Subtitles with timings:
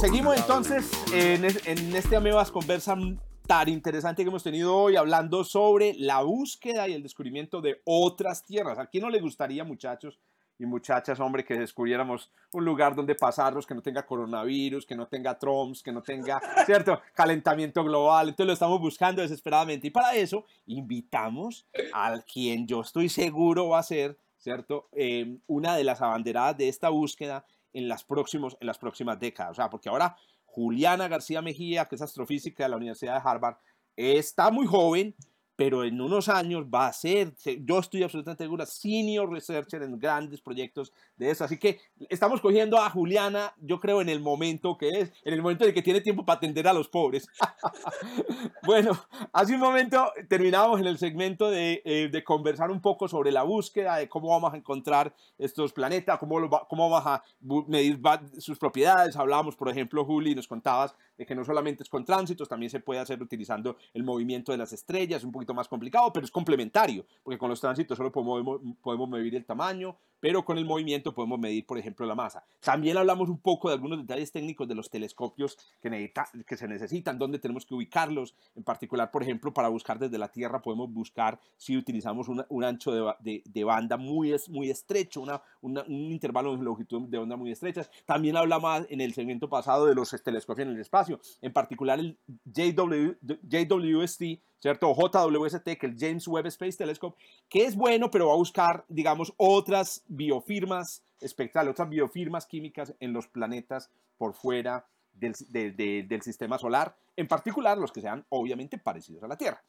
[0.00, 5.94] seguimos entonces en, en este Amebas Conversan tan interesante que hemos tenido hoy hablando sobre
[5.94, 8.78] la búsqueda y el descubrimiento de otras tierras.
[8.78, 10.20] ¿A quién no le gustaría, muchachos
[10.56, 15.08] y muchachas, hombre, que descubriéramos un lugar donde pasarnos que no tenga coronavirus, que no
[15.08, 18.28] tenga Trumps, que no tenga, ¿cierto?, calentamiento global.
[18.28, 19.88] Entonces lo estamos buscando desesperadamente.
[19.88, 25.76] Y para eso invitamos a quien yo estoy seguro va a ser, ¿cierto?, eh, una
[25.76, 29.52] de las abanderadas de esta búsqueda en las, próximos, en las próximas décadas.
[29.52, 33.56] O sea, porque ahora Juliana García Mejía, que es astrofísica de la Universidad de Harvard,
[33.96, 35.14] está muy joven,
[35.58, 40.40] pero en unos años va a ser, yo estoy absolutamente segura, senior researcher en grandes
[40.40, 41.42] proyectos de eso.
[41.42, 45.42] Así que estamos cogiendo a Juliana, yo creo, en el momento que es, en el
[45.42, 47.26] momento en el que tiene tiempo para atender a los pobres.
[48.64, 48.92] bueno,
[49.32, 53.42] hace un momento terminamos en el segmento de, eh, de, conversar un poco sobre la
[53.42, 57.24] búsqueda, de cómo vamos a encontrar estos planetas, cómo, cómo vamos a
[57.66, 58.00] medir
[58.38, 59.16] sus propiedades.
[59.16, 62.78] Hablábamos, por ejemplo, Juli, nos contabas de que no solamente es con tránsitos, también se
[62.78, 67.04] puede hacer utilizando el movimiento de las estrellas, un poquito más complicado, pero es complementario,
[67.22, 71.38] porque con los tránsitos solo podemos, podemos medir el tamaño, pero con el movimiento podemos
[71.38, 72.44] medir, por ejemplo, la masa.
[72.60, 76.68] También hablamos un poco de algunos detalles técnicos de los telescopios que, necesita, que se
[76.68, 78.34] necesitan, dónde tenemos que ubicarlos.
[78.56, 82.64] En particular, por ejemplo, para buscar desde la Tierra podemos buscar si utilizamos una, un
[82.64, 87.18] ancho de, de, de, banda muy, muy estrecho, una, una, un intervalo de longitud de
[87.18, 87.90] onda muy estrechas.
[88.06, 92.18] También hablamos en el segmento pasado de los telescopios en el espacio, en particular el
[92.44, 94.22] JW, JWST,
[94.60, 94.90] ¿cierto?
[94.90, 97.16] O JWST, que el James Webb Space Telescope,
[97.48, 103.12] que es bueno, pero va a buscar, digamos, otras biofirmas espectrales, otras biofirmas químicas en
[103.12, 108.24] los planetas por fuera del, de, de, del sistema solar, en particular los que sean
[108.28, 109.62] obviamente parecidos a la Tierra.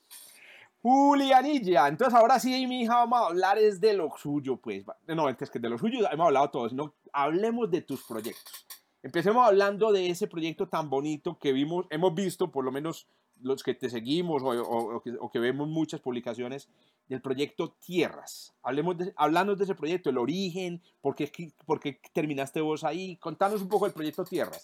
[0.81, 4.85] Julianilla, entonces ahora sí, mi hija, vamos a hablar es de lo suyo, pues.
[5.07, 8.65] No, es que de lo suyo hemos hablado todos, no, hablemos de tus proyectos.
[9.03, 13.07] Empecemos hablando de ese proyecto tan bonito que vimos, hemos visto, por lo menos
[13.41, 16.69] los que te seguimos o, o, o, que, o, que, vemos muchas publicaciones
[17.07, 18.53] del proyecto Tierras.
[18.61, 21.31] Hablemos de, hablando de ese proyecto, el origen, por qué,
[21.65, 23.17] por qué terminaste vos ahí.
[23.17, 24.61] Contanos un poco del proyecto Tierras.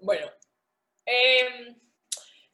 [0.00, 0.26] Bueno,
[1.04, 1.76] eh,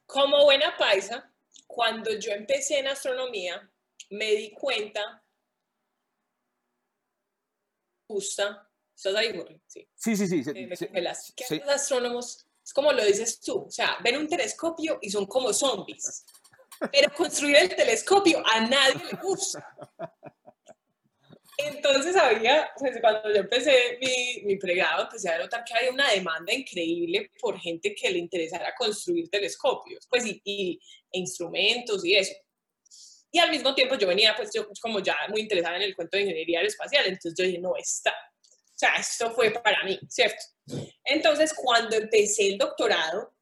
[0.05, 1.31] como buena paisa,
[1.67, 3.69] cuando yo empecé en astronomía,
[4.09, 5.23] me di cuenta,
[8.07, 9.61] gusta, ¿estás ahí, Jorge?
[9.67, 10.43] Sí, sí, sí.
[10.43, 11.59] sí.
[11.59, 15.51] los astrónomos es como lo dices tú, o sea, ven un telescopio y son como
[15.53, 16.25] zombies.
[16.91, 19.65] Pero construir el telescopio a nadie le gusta.
[21.57, 26.09] Entonces había, pues cuando yo empecé mi, mi pregrado, empecé a notar que había una
[26.11, 30.79] demanda increíble por gente que le interesara construir telescopios, pues y, y
[31.11, 32.33] e instrumentos y eso.
[33.31, 36.17] Y al mismo tiempo yo venía, pues yo como ya muy interesada en el cuento
[36.17, 40.41] de ingeniería aeroespacial, entonces yo dije, no, está, o sea, esto fue para mí, ¿cierto?
[41.05, 43.33] Entonces, cuando empecé el doctorado,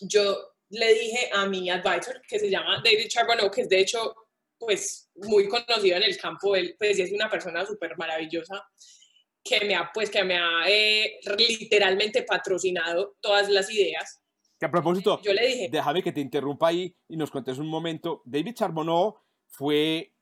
[0.00, 0.36] yo
[0.70, 4.14] le dije a mi advisor, que se llama David Charbonneau, que es de hecho,
[4.58, 8.64] pues, muy conocido en el campo, él, pues, es una persona súper maravillosa,
[9.42, 14.20] que me ha, pues, que me ha eh, literalmente patrocinado todas las ideas.
[14.58, 17.68] Que a propósito, yo le dije, déjame que te interrumpa ahí y nos contes un
[17.68, 18.22] momento.
[18.24, 19.16] David Charbonneau
[19.48, 20.14] fue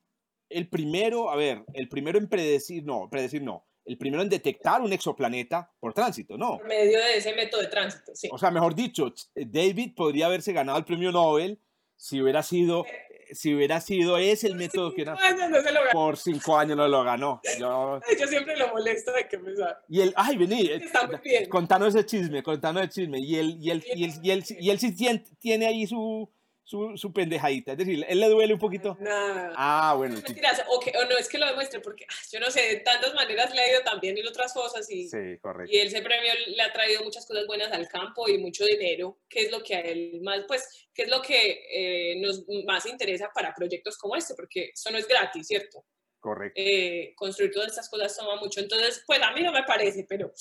[0.49, 4.81] el primero, a ver, el primero en predecir, no, predecir no, el primero en detectar
[4.81, 6.59] un exoplaneta por tránsito, ¿no?
[6.59, 8.29] Por medio de ese método de tránsito, sí.
[8.33, 11.61] O sea, mejor dicho, David podría haberse ganado el premio Nobel
[11.97, 12.85] si hubiera sido,
[13.33, 15.15] si hubiera sido ese el método que era.
[15.15, 15.91] No se lo ganó.
[15.93, 17.41] Por cinco años no lo ganó.
[17.59, 19.75] Yo, Yo siempre lo molesto de que me sabe.
[19.89, 21.49] y él, ay, vení, eh, Está muy bien.
[21.49, 23.21] contanos ese chisme, contanos ese chisme.
[23.21, 26.29] Y él, y él, y él, y él, y él sí tiene, tiene ahí su,
[26.65, 27.73] su, su pendejadita.
[27.73, 28.97] Es decir, él le duele un poquito.
[28.99, 29.53] Nada.
[29.55, 30.15] Ah, bueno.
[30.15, 32.77] Mentiras, o, que, o no es que lo demuestre, porque ah, yo no sé, de
[32.77, 35.71] tantas maneras le ha ido también en otras cosas y, Sí, correcto.
[35.71, 39.43] y ese premio le ha traído muchas cosas buenas al campo y mucho dinero, que
[39.43, 43.31] es lo que a él más, pues, que es lo que eh, nos más interesa
[43.35, 45.85] para proyectos como este, porque eso no es gratis, ¿cierto?
[46.19, 46.59] Correcto.
[46.59, 50.33] Eh, construir todas estas cosas toma mucho, entonces, pues a mí no me parece, pero...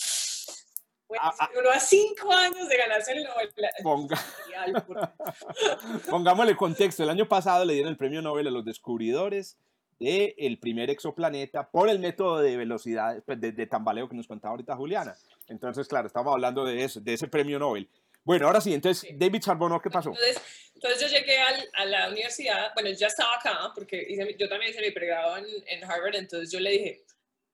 [1.14, 1.50] Pues, Ah, ah.
[1.60, 3.54] uno a cinco años de ganarse el Nobel.
[3.84, 4.20] Ponga,
[6.10, 7.04] pongámosle contexto.
[7.04, 9.56] El año pasado le dieron el premio Nobel a los descubridores
[10.00, 14.54] del primer exoplaneta por el método de velocidad, pues, de, de, tambaleo que nos contaba
[14.54, 15.16] ahorita Juliana.
[15.48, 17.88] Entonces, claro, estamos hablando de eso, de ese premio Nobel.
[18.24, 19.16] Bueno, ahora sí, entonces, sí.
[19.16, 20.10] David Charbonneau, ¿qué pasó?
[20.10, 20.42] Entonces,
[20.74, 24.72] entonces yo llegué al, a la universidad, bueno, ya estaba acá, porque hice, yo también
[24.72, 27.04] hice mi pregrado en, en Harvard, entonces yo le dije,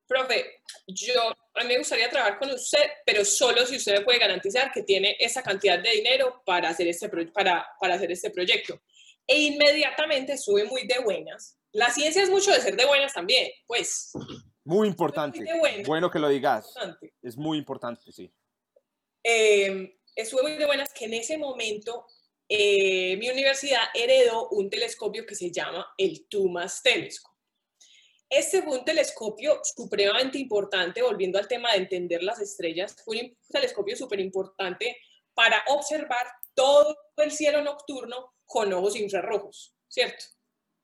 [0.10, 4.18] profe, yo, a mí me gustaría trabajar con usted, pero solo si usted me puede
[4.18, 8.82] garantizar que tiene esa cantidad de dinero para hacer este, para, para hacer este proyecto.
[9.28, 11.58] E inmediatamente estuve muy de buenas.
[11.72, 14.12] La ciencia es mucho de ser de buenas también, pues.
[14.64, 15.40] Muy importante.
[15.42, 15.88] Muy buenas.
[15.88, 16.66] Bueno que lo digas.
[16.68, 17.14] Importante.
[17.22, 18.34] Es muy importante, sí.
[19.24, 22.08] Eh, estuve muy de buenas que en ese momento
[22.48, 27.39] eh, mi universidad heredó un telescopio que se llama el Tumas Telescope.
[28.30, 33.38] Este fue un telescopio supremamente importante, volviendo al tema de entender las estrellas, fue un
[33.50, 34.98] telescopio súper importante
[35.34, 40.26] para observar todo el cielo nocturno con ojos infrarrojos, ¿cierto?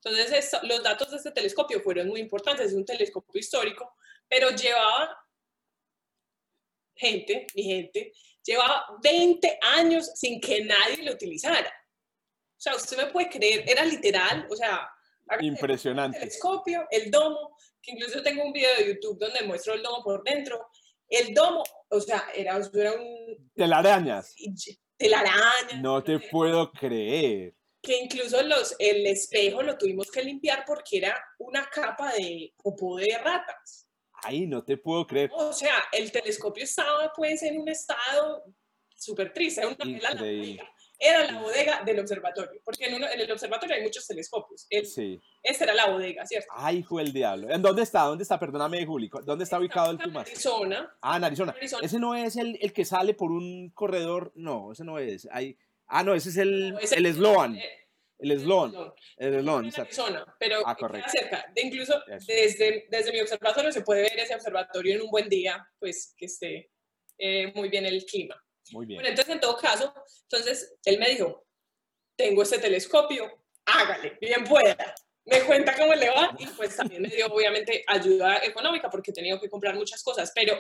[0.04, 3.96] Entonces, los datos de este telescopio fueron muy importantes, es un telescopio histórico,
[4.28, 5.16] pero llevaba
[6.96, 8.14] gente, mi gente,
[8.44, 11.70] llevaba 20 años sin que nadie lo utilizara.
[12.58, 14.90] O sea, usted me puede creer, era literal, o sea,
[15.42, 16.18] Impresionante.
[16.18, 20.04] El telescopio, el domo, que incluso tengo un video de YouTube donde muestro el domo
[20.04, 20.68] por dentro.
[21.10, 23.52] El domo, o sea, era, era un...
[23.56, 24.36] Telarañas.
[24.98, 25.82] Telarañas.
[25.82, 27.56] No te puedo creer.
[27.82, 32.98] Que incluso los, el espejo lo tuvimos que limpiar porque era una capa de popó
[32.98, 33.88] de ratas.
[34.24, 35.30] Ay, no te puedo creer.
[35.34, 38.44] O sea, el telescopio estaba pues en un estado
[38.96, 39.64] súper triste.
[39.66, 40.64] Una Increíble
[41.06, 44.66] era la bodega del observatorio, porque en, uno, en el observatorio hay muchos telescopios.
[44.70, 45.20] El, sí.
[45.42, 46.48] Esta era la bodega, ¿cierto?
[46.52, 47.50] Ay, hijo del diablo.
[47.50, 48.02] ¿En dónde está?
[48.04, 48.40] ¿Dónde está?
[48.40, 49.10] Perdóname, Juli.
[49.10, 50.28] ¿Dónde está, está ubicado el Tumas?
[50.28, 50.98] En Arizona.
[51.02, 51.54] Ah, en Arizona.
[51.56, 51.86] Arizona.
[51.86, 54.32] Ese no es el, el, que sale por un corredor.
[54.36, 55.28] No, ese no es.
[55.32, 55.58] Hay...
[55.88, 57.60] Ah, no, ese es el, no, ese el Sloan.
[58.18, 58.74] El Sloan.
[59.18, 59.72] El Sloan.
[59.78, 61.12] Arizona, pero ah, correcto.
[61.12, 61.46] cerca.
[61.54, 65.68] De incluso desde, desde mi observatorio se puede ver ese observatorio en un buen día,
[65.80, 66.72] pues que esté
[67.18, 68.42] eh, muy bien el clima.
[68.72, 68.98] Muy bien.
[68.98, 71.46] Bueno, entonces en todo caso, entonces él me dijo,
[72.16, 74.96] tengo este telescopio, hágale, bien pueda.
[75.26, 79.14] Me cuenta cómo le va y pues también me dio obviamente ayuda económica porque he
[79.14, 80.56] tenido que comprar muchas cosas, pero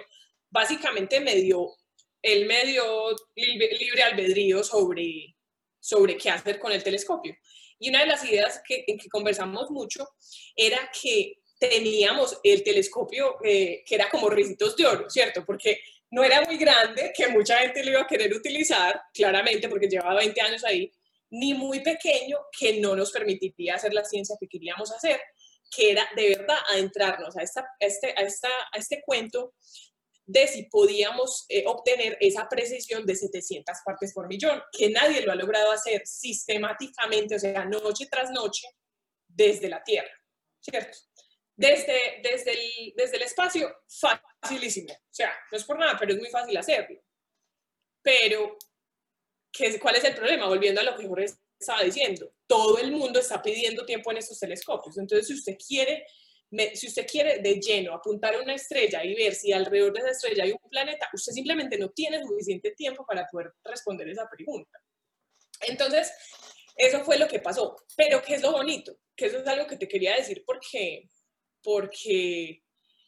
[0.49, 1.75] básicamente me dio,
[2.21, 5.35] él me dio libre, libre albedrío sobre,
[5.79, 7.35] sobre qué hacer con el telescopio.
[7.77, 10.07] Y una de las ideas que, en que conversamos mucho
[10.55, 15.45] era que teníamos el telescopio eh, que era como ricitos de oro, ¿cierto?
[15.45, 15.79] Porque
[16.15, 20.15] no era muy grande, que mucha gente lo iba a querer utilizar, claramente, porque llevaba
[20.15, 20.89] 20 años ahí,
[21.29, 25.19] ni muy pequeño que no nos permitiría hacer la ciencia que queríamos hacer,
[25.69, 29.55] que era de verdad adentrarnos a, esta, a, este, a, esta, a este cuento
[30.25, 35.33] de si podíamos eh, obtener esa precisión de 700 partes por millón, que nadie lo
[35.33, 38.69] ha logrado hacer sistemáticamente, o sea, noche tras noche,
[39.27, 40.13] desde la Tierra,
[40.61, 40.97] ¿cierto?
[41.57, 43.73] Desde, desde, el, desde el espacio,
[44.41, 44.93] facilísimo.
[44.93, 46.99] O sea, no es por nada, pero es muy fácil hacerlo.
[48.01, 48.57] Pero
[49.51, 50.47] ¿qué, ¿cuál es el problema?
[50.47, 51.27] Volviendo a lo que Jorge
[51.59, 54.97] estaba diciendo, todo el mundo está pidiendo tiempo en estos telescopios.
[54.97, 56.05] Entonces, si usted quiere,
[56.51, 59.99] me, si usted quiere de lleno apuntar a una estrella y ver si alrededor de
[59.99, 64.27] esa estrella hay un planeta, usted simplemente no tiene suficiente tiempo para poder responder esa
[64.29, 64.77] pregunta.
[65.61, 66.11] Entonces,
[66.75, 67.75] eso fue lo que pasó.
[67.95, 68.97] Pero, ¿qué es lo bonito?
[69.15, 71.09] Que eso es algo que te quería decir porque,
[71.65, 72.61] porque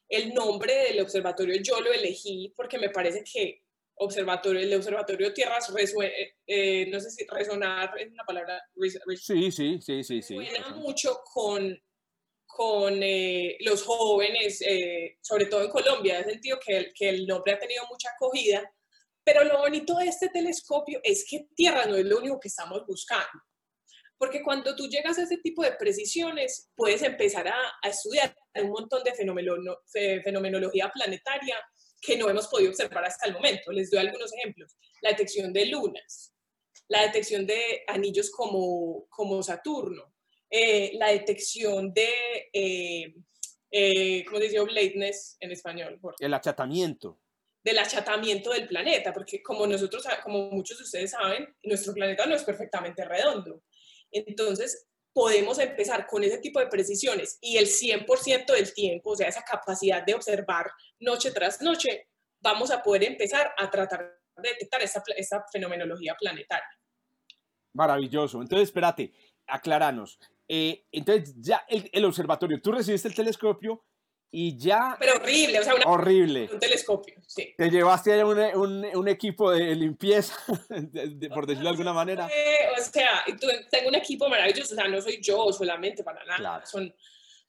[0.10, 3.62] el nombre del observatorio yo lo elegí porque me parece que
[4.00, 8.62] observatorio, el observatorio Tierras, eh, eh, no sé si resonar es una palabra.
[9.16, 10.22] sí, sí, sí, sí.
[10.22, 11.80] sí suena mucho con,
[12.46, 17.28] con eh, los jóvenes, eh, sobre todo en Colombia, he sentido que el, que el
[17.28, 18.72] nombre ha tenido mucha acogida,
[19.24, 22.86] pero lo bonito de este telescopio es que Tierra no es lo único que estamos
[22.88, 23.44] buscando.
[24.18, 28.70] Porque cuando tú llegas a ese tipo de precisiones, puedes empezar a, a estudiar un
[28.70, 31.58] montón de fenomenología planetaria,
[32.02, 33.72] que no hemos podido observar hasta el momento.
[33.72, 34.76] Les doy algunos ejemplos.
[35.02, 36.34] La detección de lunas,
[36.88, 40.14] la detección de anillos como, como Saturno,
[40.50, 42.10] eh, la detección de,
[42.54, 43.16] eh,
[43.72, 46.00] eh, ¿cómo dice oblateness en español?
[46.20, 47.20] El achatamiento.
[47.62, 52.36] Del achatamiento del planeta, porque como nosotros, como muchos de ustedes saben, nuestro planeta no
[52.36, 53.64] es perfectamente redondo.
[54.12, 59.28] Entonces, podemos empezar con ese tipo de precisiones y el 100% del tiempo, o sea,
[59.28, 62.10] esa capacidad de observar noche tras noche,
[62.40, 66.70] vamos a poder empezar a tratar de detectar esa, esa fenomenología planetaria.
[67.74, 68.42] Maravilloso.
[68.42, 69.12] Entonces, espérate,
[69.48, 70.20] aclaranos.
[70.48, 73.84] Eh, entonces, ya el, el, observatorio, tú recibiste el telescopio
[74.30, 74.96] y ya...
[75.00, 76.50] Pero horrible, o sea, una, horrible.
[76.52, 77.54] un telescopio, sí.
[77.58, 80.36] Te llevaste a un, un, un, equipo de limpieza,
[80.70, 82.30] de, de, por decirlo de alguna manera.
[82.78, 83.24] O sea,
[83.72, 86.38] tengo un equipo maravilloso, o sea, no soy yo solamente para nada.
[86.38, 86.66] Claro.
[86.66, 86.94] Son,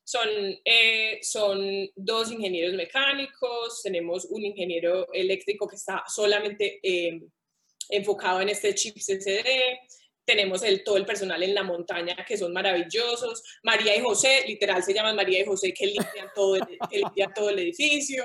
[0.04, 0.28] Son,
[0.64, 7.20] eh, son dos ingenieros mecánicos, tenemos un ingeniero eléctrico que está solamente eh,
[7.90, 9.80] enfocado en este chip CCD,
[10.28, 14.82] tenemos el, todo el personal en la montaña que son maravillosos, María y José, literal
[14.82, 18.22] se llaman María y José, que limpian todo el, que limpian todo el edificio.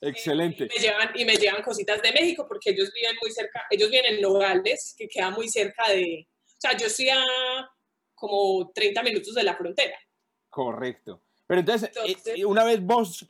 [0.00, 0.64] Excelente.
[0.64, 3.62] Eh, y, me llevan, y me llevan cositas de México porque ellos viven muy cerca,
[3.70, 7.22] ellos viven en Nogales, que queda muy cerca de, o sea, yo estoy a
[8.16, 9.96] como 30 minutos de la frontera.
[10.50, 11.22] Correcto.
[11.46, 11.92] Pero entonces,
[12.34, 13.24] eh, una vez vos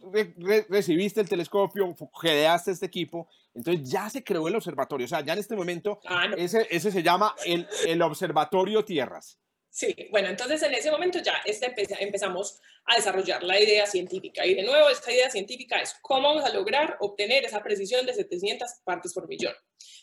[0.70, 5.06] recibiste el telescopio, gedeaste este equipo, entonces ya se creó el observatorio.
[5.06, 9.38] O sea, ya en este momento, ah, ese, ese se llama el, el Observatorio Tierras.
[9.70, 14.46] Sí, bueno, entonces en ese momento ya este empezamos a desarrollar la idea científica.
[14.46, 18.14] Y de nuevo, esta idea científica es cómo vamos a lograr obtener esa precisión de
[18.14, 19.54] 700 partes por millón.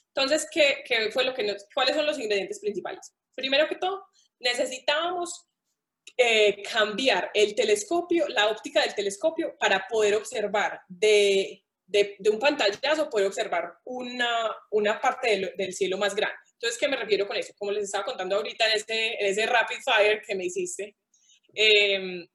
[0.07, 3.15] Entonces, ¿qué, qué fue lo que nos, ¿cuáles son los ingredientes principales?
[3.33, 4.05] Primero que todo,
[4.39, 5.47] necesitábamos
[6.17, 13.09] eh, cambiar el telescopio, la óptica del telescopio, para poder observar de, de, un pantallazo,
[13.09, 16.37] poder observar una, una parte del, del, cielo más grande.
[16.53, 17.53] Entonces, ¿qué me refiero con eso?
[17.57, 20.95] Como les estaba contando ahorita en ese, en ese rapid fire que me hiciste,
[21.53, 22.27] eh,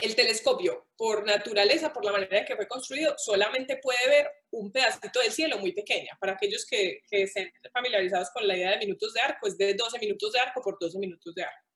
[0.00, 4.72] el telescopio, por naturaleza, por la manera en que fue construido, solamente puede ver un
[4.72, 6.16] pedacito del cielo muy pequeña.
[6.18, 9.74] Para aquellos que, que estén familiarizados con la idea de minutos de arco, es de
[9.74, 11.68] 12 minutos de arco por 12 minutos de arco.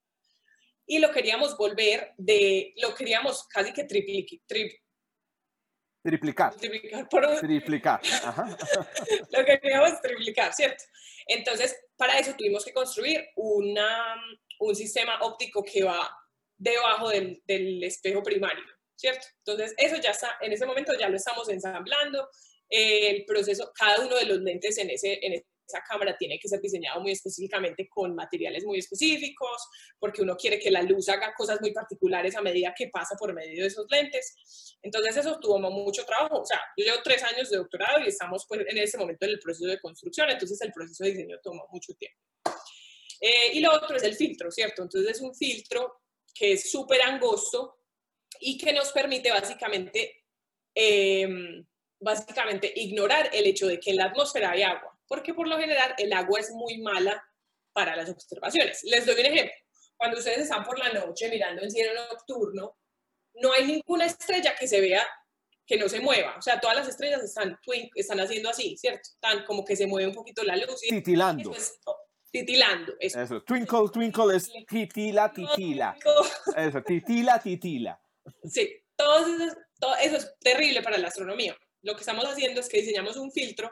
[0.87, 4.49] Y lo queríamos volver de, lo queríamos casi que triplicar.
[6.07, 6.55] Triplicar.
[6.55, 7.09] Triplicar.
[7.09, 8.01] Por, triplicar.
[9.33, 10.85] lo queríamos triplicar, ¿cierto?
[11.27, 14.15] Entonces, para eso tuvimos que construir una,
[14.61, 16.09] un sistema óptico que va
[16.57, 19.27] debajo del, del, espejo primario, ¿cierto?
[19.39, 22.29] Entonces, eso ya está, en ese momento ya lo estamos ensamblando.
[22.69, 26.61] El proceso, cada uno de los lentes en, ese, en esa cámara tiene que ser
[26.61, 29.69] diseñado muy específicamente con materiales muy específicos,
[29.99, 33.35] porque uno quiere que la luz haga cosas muy particulares a medida que pasa por
[33.35, 34.77] medio de esos lentes.
[34.83, 36.41] Entonces, eso tuvo mucho trabajo.
[36.41, 39.33] O sea, yo llevo tres años de doctorado y estamos pues, en ese momento en
[39.33, 42.19] el proceso de construcción, entonces el proceso de diseño tomó mucho tiempo.
[43.21, 44.83] Eh, y lo otro es el filtro, ¿cierto?
[44.83, 46.03] Entonces es un filtro
[46.35, 47.79] que es súper angosto
[48.41, 50.25] y que nos permite básicamente,
[50.75, 51.65] em,
[51.99, 55.95] básicamente ignorar el hecho de que en la atmósfera hay agua, porque por lo general
[55.99, 57.23] el agua es muy mala
[57.73, 58.81] para las observaciones.
[58.85, 59.55] Les doy un ejemplo.
[59.97, 62.77] Cuando ustedes están por la noche mirando en cielo nocturno,
[63.35, 65.07] no hay ninguna estrella que se vea
[65.67, 66.37] que no se mueva.
[66.39, 67.59] O sea, todas las estrellas están,
[67.95, 69.01] están haciendo así, ¿cierto?
[69.03, 70.85] Están como que se mueve un poquito la luz.
[70.85, 71.53] Y Titilando
[72.31, 72.95] titilando.
[73.01, 73.43] Eso.
[73.43, 75.97] Twinkle, twinkle es titila, titila.
[76.57, 78.01] Eso, titila, titila.
[78.45, 81.57] Sí, todo eso, todo eso es terrible para la astronomía.
[81.83, 83.71] Lo que estamos haciendo es que diseñamos un filtro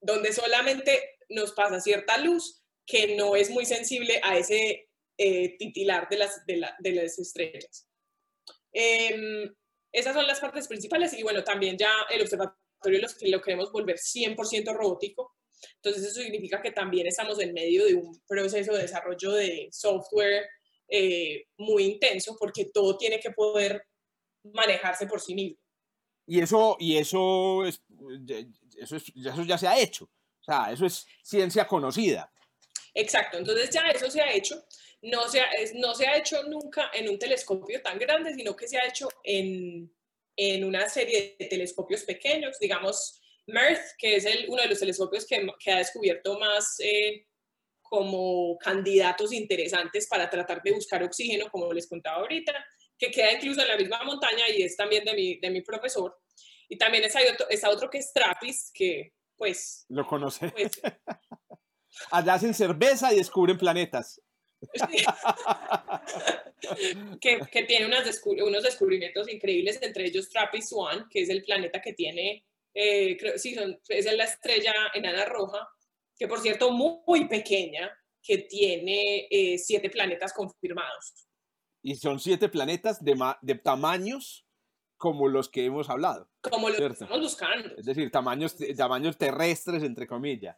[0.00, 4.88] donde solamente nos pasa cierta luz que no es muy sensible a ese
[5.18, 7.88] eh, titilar de las, de, la, de las estrellas.
[8.72, 9.52] Em,
[9.92, 12.56] esas son las partes principales y bueno, también ya el observatorio
[13.22, 15.34] lo queremos volver 100% robótico.
[15.76, 20.46] Entonces eso significa que también estamos en medio de un proceso de desarrollo de software
[20.88, 23.82] eh, muy intenso porque todo tiene que poder
[24.44, 25.58] manejarse por sí mismo.
[26.28, 27.82] Y eso, y eso, es,
[28.78, 30.04] eso, eso ya se ha hecho.
[30.04, 32.32] O sea, eso es ciencia conocida.
[32.94, 34.64] Exacto, entonces ya eso se ha hecho.
[35.02, 38.66] No se ha, no se ha hecho nunca en un telescopio tan grande, sino que
[38.66, 39.92] se ha hecho en,
[40.36, 45.26] en una serie de telescopios pequeños, digamos, MERTH, que es el, uno de los telescopios
[45.26, 47.26] que, que ha descubierto más eh,
[47.82, 52.52] como candidatos interesantes para tratar de buscar oxígeno, como les contaba ahorita,
[52.98, 56.16] que queda incluso en la misma montaña y es también de mi, de mi profesor.
[56.68, 59.84] Y también está otro, está otro que es TRAPPIST, que pues...
[59.88, 60.50] Lo conoce.
[60.50, 60.80] Pues,
[62.10, 64.20] Allá hacen cerveza y descubren planetas.
[67.20, 71.80] que, que, tiene unas unos descubrimientos increíbles, entre ellos TRAPPIST 1, que es el planeta
[71.80, 72.44] que tiene
[72.78, 75.66] eh, creo, sí, son, es la estrella enana roja,
[76.14, 77.90] que por cierto muy pequeña,
[78.22, 81.26] que tiene eh, siete planetas confirmados.
[81.82, 84.45] Y son siete planetas de, de tamaños
[84.96, 86.28] como los que hemos hablado.
[86.40, 87.76] Como los que estamos buscando.
[87.76, 90.56] Es decir, tamaños, tamaños terrestres, entre comillas.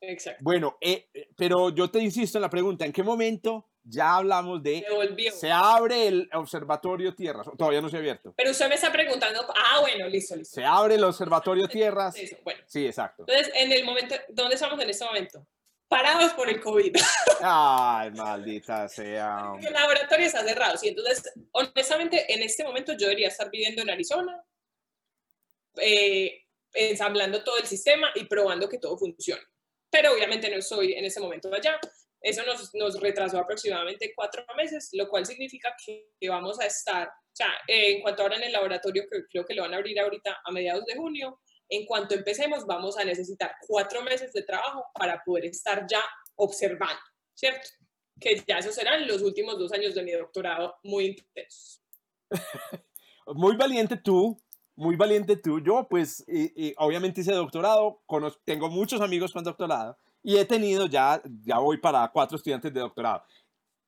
[0.00, 0.42] Exacto.
[0.42, 4.84] Bueno, eh, pero yo te insisto en la pregunta, ¿en qué momento ya hablamos de...
[5.16, 7.48] Se, se abre el Observatorio Tierras.
[7.56, 8.34] Todavía no se ha abierto.
[8.36, 9.40] Pero usted me está preguntando...
[9.56, 10.54] Ah, bueno, listo, listo.
[10.54, 12.14] Se abre el Observatorio Tierras.
[12.44, 12.60] Bueno.
[12.66, 13.24] sí, exacto.
[13.26, 14.14] Entonces, en el momento...
[14.28, 15.46] ¿Dónde estamos en este momento?
[15.90, 16.94] Parados por el COVID.
[17.42, 19.54] Ay, maldita sea.
[19.60, 20.78] El laboratorio está cerrado.
[20.78, 24.40] Sí, entonces, honestamente, en este momento yo debería estar viviendo en Arizona,
[25.78, 29.42] eh, ensamblando todo el sistema y probando que todo funcione.
[29.90, 31.80] Pero obviamente no estoy en ese momento allá
[32.20, 37.34] Eso nos, nos retrasó aproximadamente cuatro meses, lo cual significa que, vamos a estar, o
[37.36, 40.40] sea, en cuanto ahora en el laboratorio, que creo que lo van a abrir ahorita
[40.44, 45.22] a mediados de junio, en cuanto empecemos vamos a necesitar cuatro meses de trabajo para
[45.24, 46.02] poder estar ya
[46.36, 47.00] observando,
[47.34, 47.68] ¿cierto?
[48.20, 51.80] Que ya esos serán los últimos dos años de mi doctorado muy intensos.
[53.34, 54.36] muy valiente tú,
[54.74, 55.60] muy valiente tú.
[55.60, 56.24] Yo, pues,
[56.76, 58.02] obviamente hice doctorado,
[58.44, 62.80] tengo muchos amigos con doctorado y he tenido ya, ya voy para cuatro estudiantes de
[62.80, 63.22] doctorado.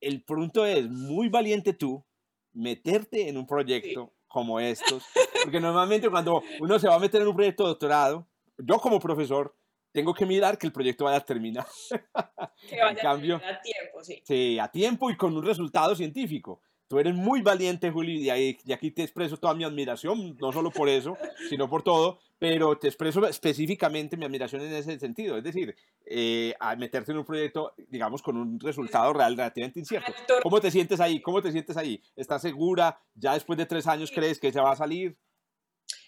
[0.01, 2.05] El punto es, muy valiente tú,
[2.53, 5.05] meterte en un proyecto como estos,
[5.43, 8.27] porque normalmente cuando uno se va a meter en un proyecto de doctorado,
[8.59, 9.55] yo como profesor,
[9.93, 11.67] tengo que mirar que el proyecto vaya a terminar.
[12.69, 14.23] Que vaya cambio, a tiempo, sí.
[14.25, 16.63] Sí, a tiempo y con un resultado científico.
[16.93, 18.31] Tú eres muy valiente, Juli, y,
[18.71, 21.17] aquí te expreso toda mi admiración, no solo por eso,
[21.49, 25.39] sino por todo, pero te expreso específicamente mi admiración en ese sentido.
[25.39, 30.13] Es decir, eh, a meterte en un proyecto, digamos, con un resultado real relativamente incierto.
[30.43, 31.23] ¿Cómo te sientes ahí?
[31.23, 32.03] ¿Cómo te sientes ahí?
[32.15, 33.01] ¿Estás segura?
[33.15, 35.17] ¿Ya después de tres años crees que se va a salir?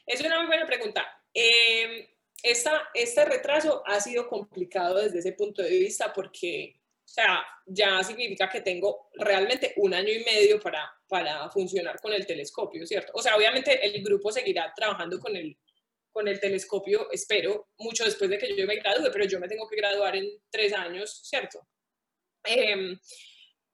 [0.07, 1.07] Es una muy buena pregunta.
[1.33, 2.11] Eh,
[2.43, 8.03] esta, este retraso ha sido complicado desde ese punto de vista porque o sea, ya
[8.03, 13.13] significa que tengo realmente un año y medio para, para funcionar con el telescopio, ¿cierto?
[13.15, 15.57] O sea, obviamente el grupo seguirá trabajando con el,
[16.11, 19.69] con el telescopio, espero, mucho después de que yo me gradúe, pero yo me tengo
[19.69, 21.67] que graduar en tres años, ¿cierto?
[22.43, 22.99] Em,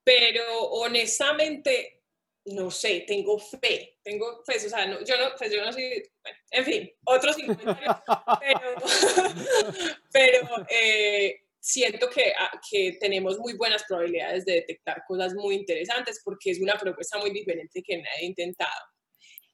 [0.03, 2.00] pero honestamente,
[2.45, 6.03] no sé, tengo fe, tengo fe, o sea, yo, no, pues yo no soy,
[6.51, 8.03] en fin, otros 50
[8.39, 8.59] pero,
[10.11, 16.21] pero eh, siento que, ah, que, tenemos muy buenas probabilidades de detectar cosas muy interesantes
[16.23, 18.81] porque es una propuesta muy diferente que nadie ha intentado.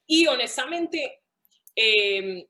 [0.06, 1.22] Y honestamente,
[1.76, 2.46] em,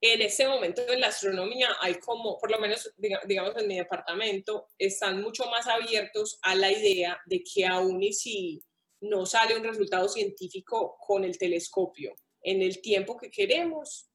[0.00, 4.68] en este momento en la astronomía hay como, por lo menos digamos en mi departamento,
[4.78, 8.62] están mucho más abiertos a la idea de que aún y si
[9.00, 14.08] no sale un resultado científico con el telescopio en el tiempo que queremos,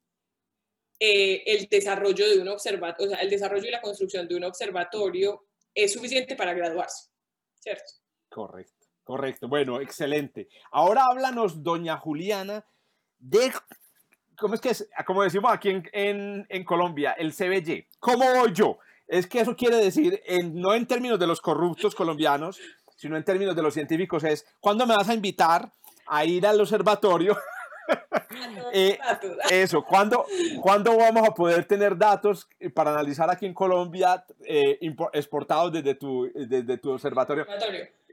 [0.99, 5.46] eh, el desarrollo de un observatorio, sea, el desarrollo y la construcción de un observatorio
[5.74, 7.09] es suficiente para graduarse,
[7.59, 7.91] ¿cierto?
[8.29, 9.48] Correcto, correcto.
[9.48, 10.48] Bueno, excelente.
[10.72, 12.65] Ahora háblanos, doña Juliana,
[13.19, 13.51] de,
[14.37, 14.87] ¿cómo es que es?
[15.05, 17.87] Como decimos aquí en, en, Colombia, el CBY.
[18.00, 18.77] ¿Cómo voy yo?
[19.07, 22.59] Es que eso quiere decir, en, no en términos de los corruptos colombianos,
[23.03, 25.70] sino en términos de los científicos, es, ¿cuándo me vas a invitar
[26.07, 27.37] a ir al observatorio
[28.75, 28.98] Eh,
[29.51, 30.25] eso, ¿cuándo,
[30.61, 34.79] ¿cuándo vamos a poder tener datos para analizar aquí en Colombia eh,
[35.11, 37.46] exportados desde tu, desde tu observatorio?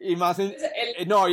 [0.01, 1.25] Y más en, eh, no,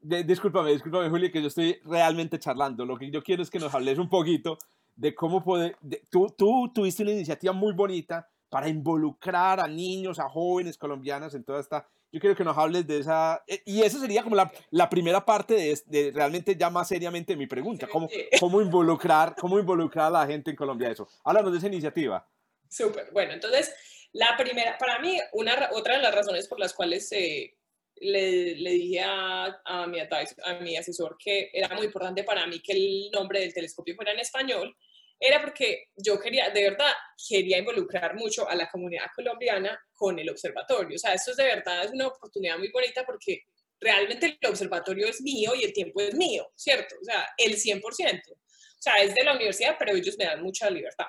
[0.00, 2.84] discúlpame, discúlpame, Juli, que yo estoy realmente charlando.
[2.84, 4.58] Lo que yo quiero es que nos hables un poquito
[4.96, 5.76] de cómo poder.
[6.10, 11.44] tú, tú tuviste una iniciativa muy bonita para involucrar a niños, a jóvenes colombianas en
[11.44, 14.52] toda esta yo quiero que nos hables de esa, eh, y esa sería como la,
[14.70, 19.58] la primera parte de, de, realmente ya más seriamente mi pregunta, ¿cómo, cómo, involucrar, cómo
[19.58, 21.08] involucrar a la gente en Colombia eso.
[21.24, 22.24] Háblanos de esa iniciativa.
[22.70, 23.74] Súper, bueno, entonces,
[24.12, 27.56] la primera, para mí, una, otra de las razones por las cuales eh,
[27.96, 32.60] le, le, dije a, a, mi, a mi asesor que era muy importante para mí
[32.60, 34.76] que el nombre del telescopio fuera en español,
[35.26, 36.92] era porque yo quería, de verdad,
[37.28, 40.96] quería involucrar mucho a la comunidad colombiana con el observatorio.
[40.96, 43.44] O sea, esto es de verdad, es una oportunidad muy bonita porque
[43.80, 46.94] realmente el observatorio es mío y el tiempo es mío, ¿cierto?
[47.00, 47.82] O sea, el 100%.
[47.82, 48.36] O
[48.78, 51.06] sea, es de la universidad, pero ellos me dan mucha libertad.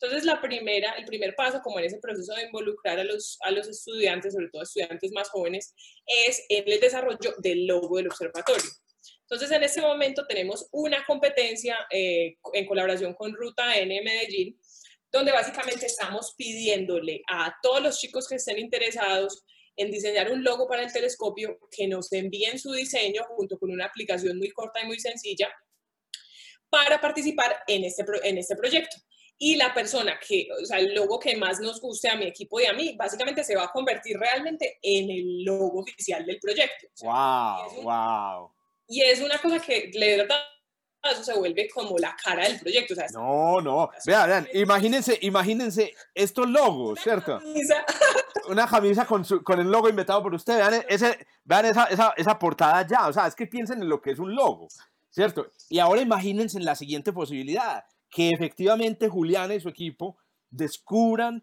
[0.00, 3.50] Entonces, la primera, el primer paso, como en ese proceso de involucrar a los, a
[3.50, 5.74] los estudiantes, sobre todo estudiantes más jóvenes,
[6.06, 8.70] es el desarrollo del logo del observatorio.
[9.32, 14.60] Entonces, en este momento tenemos una competencia eh, en colaboración con Ruta N Medellín,
[15.10, 19.42] donde básicamente estamos pidiéndole a todos los chicos que estén interesados
[19.74, 23.86] en diseñar un logo para el telescopio que nos envíen su diseño junto con una
[23.86, 25.48] aplicación muy corta y muy sencilla
[26.68, 28.98] para participar en este, en este proyecto.
[29.38, 32.60] Y la persona que, o sea, el logo que más nos guste a mi equipo
[32.60, 36.88] y a mí, básicamente se va a convertir realmente en el logo oficial del proyecto.
[37.00, 37.82] ¡Wow!
[37.82, 38.61] ¡Wow!
[38.92, 40.36] Y es una cosa que le verdad
[41.10, 42.94] eso se vuelve como la cara del proyecto.
[43.14, 43.90] no, no.
[44.06, 47.40] Vean, vean, imagínense, imagínense estos logos, ¿cierto?
[48.48, 50.58] Una camisa con, con el logo inventado por usted.
[50.58, 53.08] Vean, ese, vean esa, esa, esa, portada ya.
[53.08, 54.68] O sea, es que piensen en lo que es un logo,
[55.10, 55.50] ¿cierto?
[55.70, 60.18] Y ahora imagínense en la siguiente posibilidad, que efectivamente Juliana y su equipo
[60.50, 61.42] descubran,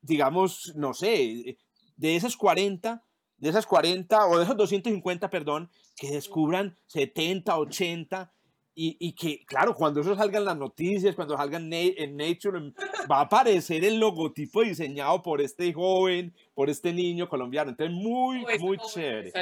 [0.00, 1.58] digamos, no sé,
[1.96, 3.02] de esos 40
[3.38, 8.32] de esas 40 o de esos 250, perdón, que descubran 70, 80
[8.78, 12.74] y, que, claro, cuando eso salga en las noticias, cuando salga en, Nature,
[13.10, 17.70] va a aparecer el logotipo diseñado por este joven, por este niño colombiano.
[17.70, 19.32] Entonces, muy, muy chévere.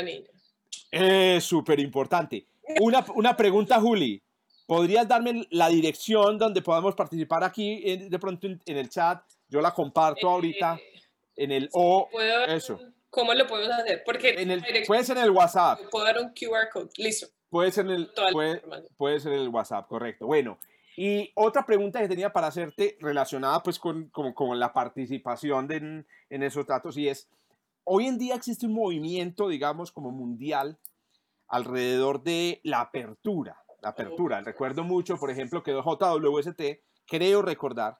[0.89, 2.47] Es súper importante.
[2.81, 4.23] Una, una pregunta, Juli.
[4.67, 9.21] ¿Podrías darme la dirección donde podamos participar aquí de pronto en, el chat?
[9.49, 11.01] Yo la comparto ahorita eh,
[11.37, 12.09] en el O.
[12.47, 12.79] eso.
[13.15, 14.03] ¿Cómo lo podemos hacer?
[14.05, 15.79] Porque en el, puede ser en el WhatsApp.
[15.89, 16.91] Puedo dar un QR code.
[16.97, 17.29] Listo.
[17.49, 18.11] Puede ser, en el,
[18.97, 20.27] puede, ser el WhatsApp, correcto.
[20.27, 20.59] Bueno,
[20.97, 26.43] y otra pregunta que tenía para hacerte relacionada pues con, con, la participación en, en,
[26.43, 27.29] esos datos y es,
[27.85, 30.77] hoy en día existe un movimiento, digamos, como mundial
[31.47, 34.41] alrededor de la apertura, la apertura.
[34.41, 36.63] Recuerdo mucho, por ejemplo, que JWST,
[37.07, 37.99] creo recordar,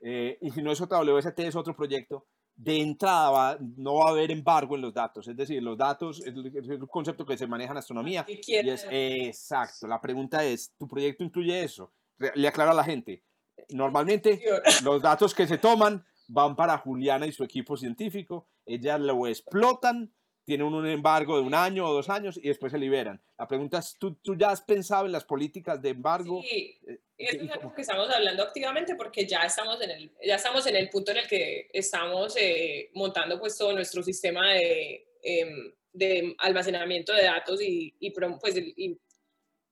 [0.00, 4.30] eh, y si no es JWST es otro proyecto, de entrada no va a haber
[4.30, 7.78] embargo en los datos, es decir, los datos es, un concepto que se maneja en
[7.78, 8.24] astronomía.
[8.28, 11.92] Y es, exacto, la pregunta es, ¿tu proyecto incluye eso?
[12.34, 13.24] Le aclaro a la gente,
[13.70, 14.40] normalmente
[14.84, 20.12] los datos que se toman van para Juliana y su equipo científico, ellas lo explotan,
[20.44, 23.22] tienen un embargo de un año o dos años y después se liberan.
[23.38, 26.42] La pregunta es, ¿tú, tú ya has pensado en las políticas de embargo?
[26.42, 30.34] Sí, eh, eso es algo que estamos hablando activamente porque ya estamos en el, ya
[30.34, 35.06] estamos en el punto en el que estamos eh, montando pues todo nuestro sistema de,
[35.22, 38.98] em, de almacenamiento de datos y, y, pues, y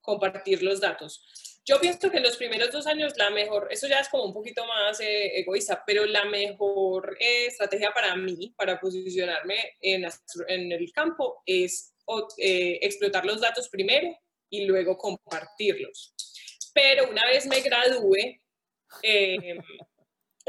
[0.01, 1.50] compartir los datos.
[1.71, 4.35] Yo pienso que en los primeros dos años la mejor, eso ya es como un
[4.35, 10.05] poquito más eh, egoísta, pero la mejor eh, estrategia para mí, para posicionarme en,
[10.49, 11.95] en el campo, es
[12.39, 14.09] eh, explotar los datos primero
[14.49, 16.13] y luego compartirlos.
[16.75, 18.41] Pero una vez me gradúe,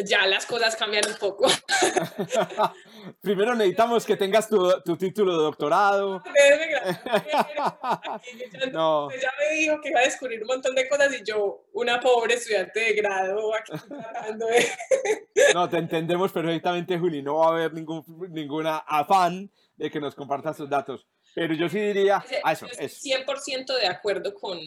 [0.04, 1.46] ya las cosas cambian un poco.
[3.22, 6.22] Primero necesitamos que tengas tu, tu título de doctorado.
[8.72, 9.10] no.
[9.12, 12.36] Ya me dijo que iba a descubrir un montón de cosas y yo, una pobre
[12.36, 14.68] estudiante de grado, aquí tratando de...
[15.54, 17.22] No, te entendemos perfectamente, Juli.
[17.22, 21.06] No va a haber ningún ninguna afán de que nos compartas tus datos.
[21.34, 22.24] Pero yo sí diría...
[22.44, 24.60] A eso, 100% de acuerdo con,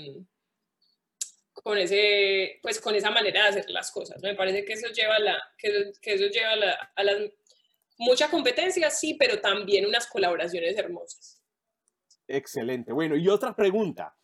[1.53, 5.18] con ese pues con esa manera de hacer las cosas me parece que eso lleva
[5.18, 7.16] la que, que eso lleva la, a las
[7.98, 11.40] mucha competencia sí pero también unas colaboraciones hermosas.
[12.26, 12.92] Excelente.
[12.92, 14.16] Bueno y otra pregunta.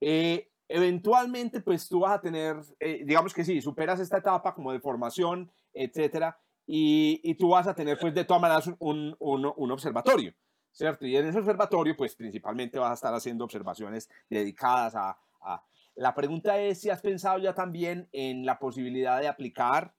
[0.00, 4.72] Eh, eventualmente pues tú vas a tener eh, digamos que sí superas esta etapa como
[4.72, 9.52] de formación etcétera y, y tú vas a tener pues de todas maneras un, un,
[9.56, 10.34] un observatorio
[10.74, 11.06] ¿cierto?
[11.06, 16.14] Y en ese observatorio, pues principalmente vas a estar haciendo observaciones dedicadas a, a, la
[16.14, 19.94] pregunta es si has pensado ya también en la posibilidad de aplicar,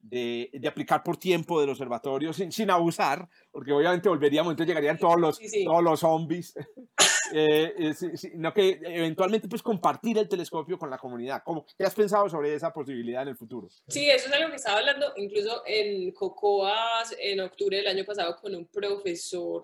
[0.00, 4.98] de, de aplicar por tiempo del observatorio sin, sin, abusar, porque obviamente volveríamos, entonces llegarían
[4.98, 6.54] todos los, todos los zombies,
[7.34, 11.42] eh, eh, sino que eventualmente pues compartir el telescopio con la comunidad.
[11.44, 13.68] ¿Cómo, ¿Qué has pensado sobre esa posibilidad en el futuro?
[13.88, 18.36] Sí, eso es algo que estaba hablando incluso en Cocoa en octubre del año pasado
[18.36, 19.62] con un profesor,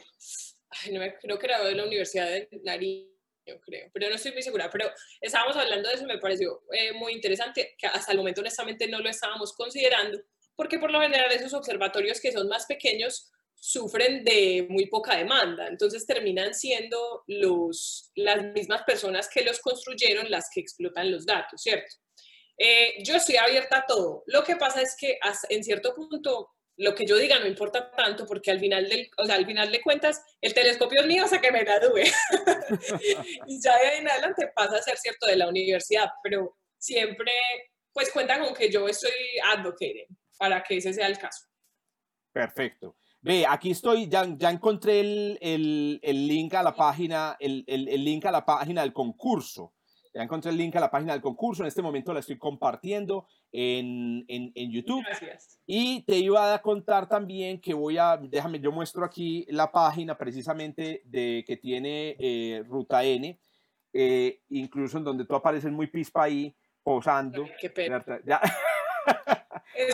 [0.92, 3.15] no me, creo que era de la Universidad de Nariz
[3.46, 4.68] yo creo, pero no estoy muy segura.
[4.70, 8.40] Pero estábamos hablando de eso y me pareció eh, muy interesante, que hasta el momento
[8.40, 10.20] honestamente no lo estábamos considerando,
[10.54, 15.66] porque por lo general esos observatorios que son más pequeños sufren de muy poca demanda,
[15.66, 21.62] entonces terminan siendo los, las mismas personas que los construyeron las que explotan los datos,
[21.62, 21.94] ¿cierto?
[22.58, 24.22] Eh, yo estoy abierta a todo.
[24.26, 25.18] Lo que pasa es que
[25.50, 29.24] en cierto punto lo que yo diga no importa tanto porque al final, del, o
[29.24, 32.02] sea, al final de cuentas el telescopio es mío hasta que me gradúe.
[33.46, 37.32] y ya de ahí en adelante pasa a ser cierto de la universidad, pero siempre
[37.92, 39.10] pues cuenta con que yo estoy
[39.54, 41.46] advocating para que ese sea el caso.
[42.30, 42.96] Perfecto.
[43.22, 48.04] Ve, aquí estoy, ya, ya encontré el, el, el, link a la página, el, el,
[48.04, 49.72] link a la página del concurso.
[50.16, 51.62] Ya encontré el link a la página del concurso.
[51.62, 55.04] En este momento la estoy compartiendo en, en, en, YouTube.
[55.04, 55.60] Gracias.
[55.66, 60.16] Y te iba a contar también que voy a, déjame, yo muestro aquí la página
[60.16, 63.38] precisamente de que tiene eh, Ruta N,
[63.92, 67.44] eh, incluso en donde tú apareces muy pispa ahí, posando.
[67.60, 68.02] Qué pena.
[68.24, 68.40] Ya.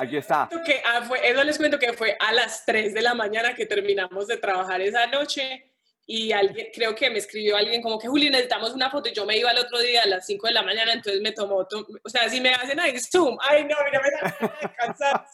[0.00, 0.48] Aquí está.
[0.64, 3.66] Que, ah, fue, eso les cuento que fue a las 3 de la mañana que
[3.66, 5.71] terminamos de trabajar esa noche
[6.06, 9.24] y alguien, creo que me escribió alguien como que Juli, necesitamos una foto y yo
[9.24, 12.08] me iba el otro día a las 5 de la mañana, entonces me tomó, o
[12.08, 15.26] sea, si me hacen ahí zoom, ay no, mira, me da cansar.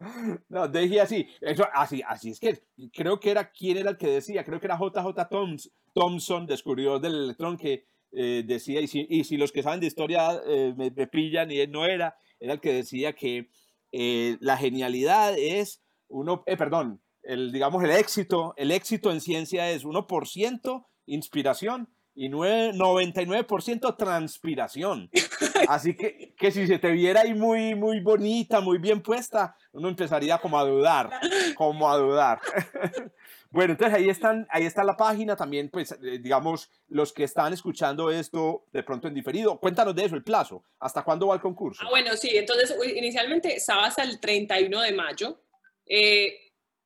[0.48, 4.06] no, dije así, eso, así, así es que creo que era, ¿quién era el que
[4.06, 4.44] decía?
[4.44, 9.24] Creo que era JJ Thompson, Thompson descubridor del electrón, que eh, decía, y si, y
[9.24, 12.52] si, los que saben de historia eh, me, me, pillan y él no era, era
[12.52, 13.48] el que decía que
[13.90, 19.84] eh, la genialidad es uno, perdón, el, digamos, el éxito, el éxito en ciencia es
[19.84, 25.10] 1% inspiración y 99% transpiración.
[25.68, 29.88] Así que, que si se te viera ahí muy, muy bonita, muy bien puesta, uno
[29.88, 31.10] empezaría como a dudar,
[31.56, 32.40] como a dudar.
[33.54, 37.52] Bueno, entonces ahí, están, ahí está la página también, pues eh, digamos, los que están
[37.52, 41.40] escuchando esto de pronto en diferido, cuéntanos de eso, el plazo, ¿hasta cuándo va el
[41.40, 41.80] concurso?
[41.86, 45.40] Ah, bueno, sí, entonces inicialmente estaba hasta el 31 de mayo,
[45.86, 46.43] eh,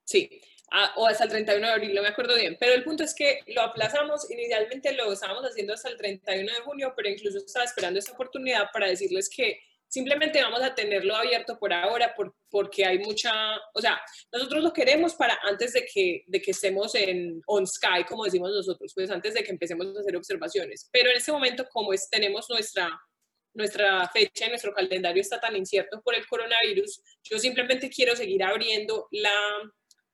[0.08, 0.40] sí,
[0.72, 3.14] ah, o hasta el 31 de abril, no me acuerdo bien, pero el punto es
[3.14, 7.64] que lo aplazamos, inicialmente lo estábamos haciendo hasta el 31 de junio, pero incluso estaba
[7.64, 12.14] esperando esta oportunidad para decirles que Simplemente vamos a tenerlo abierto por ahora
[12.50, 13.32] porque hay mucha,
[13.72, 13.98] o sea,
[14.30, 18.50] nosotros lo queremos para antes de que, de que estemos en on sky, como decimos
[18.52, 20.90] nosotros, pues antes de que empecemos a hacer observaciones.
[20.92, 22.90] Pero en este momento, como es, tenemos nuestra,
[23.54, 28.44] nuestra fecha y nuestro calendario está tan incierto por el coronavirus, yo simplemente quiero seguir
[28.44, 29.32] abriendo la,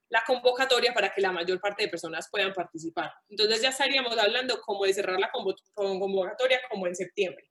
[0.08, 3.12] la convocatoria para que la mayor parte de personas puedan participar.
[3.28, 7.44] Entonces ya estaríamos hablando como de cerrar la convocatoria como en septiembre.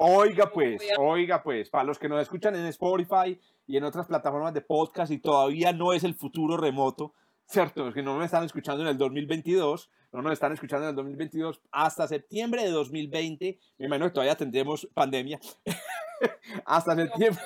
[0.00, 4.54] Oiga pues, oiga pues, para los que nos escuchan en Spotify y en otras plataformas
[4.54, 7.14] de podcast y todavía no es el futuro remoto,
[7.46, 7.84] ¿cierto?
[7.84, 10.96] Los que no nos están escuchando en el 2022, no nos están escuchando en el
[10.96, 15.40] 2022, hasta septiembre de 2020, me imagino que todavía tendremos pandemia,
[16.64, 17.42] hasta septiembre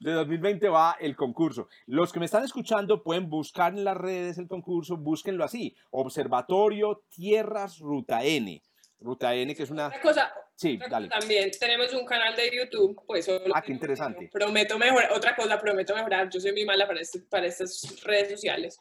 [0.00, 1.68] de 2020 va el concurso.
[1.86, 7.04] Los que me están escuchando pueden buscar en las redes el concurso, búsquenlo así, Observatorio
[7.08, 8.62] Tierras Ruta N.
[9.00, 9.90] Ruta N, que es una...
[10.00, 11.08] cosa, Sí, dale.
[11.08, 14.28] También tenemos un canal de YouTube, pues Ah, qué interesante.
[14.32, 18.32] Prometo mejorar, otra cosa, prometo mejorar, yo soy muy mala para, este, para estas redes
[18.32, 18.80] sociales,